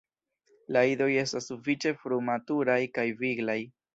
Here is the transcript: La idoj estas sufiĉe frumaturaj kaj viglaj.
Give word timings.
La 0.77 0.81
idoj 0.91 1.09
estas 1.23 1.49
sufiĉe 1.51 1.93
frumaturaj 2.05 2.81
kaj 2.99 3.07
viglaj. 3.23 3.59